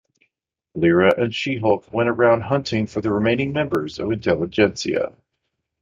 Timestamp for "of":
3.99-4.11